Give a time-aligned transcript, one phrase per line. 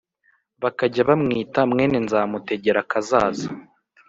[0.63, 3.47] bakajya bamwita mwene Nyamutegerakazaza"